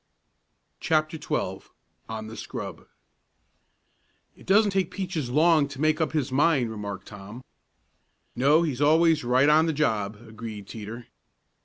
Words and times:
CHAPTER 0.79 1.17
XII 1.21 1.59
ON 2.09 2.25
THE 2.25 2.35
SCRUB 2.35 2.87
"It 4.35 4.47
doesn't 4.47 4.71
take 4.71 4.89
Peaches 4.89 5.29
long 5.29 5.67
to 5.67 5.79
make 5.79 6.01
up 6.01 6.13
his 6.13 6.31
mind," 6.31 6.71
remarked 6.71 7.05
Tom. 7.09 7.43
"No, 8.35 8.63
he's 8.63 8.81
always 8.81 9.23
right 9.23 9.47
on 9.47 9.67
the 9.67 9.73
job," 9.73 10.15
agreed 10.27 10.67
Teeter. 10.67 11.05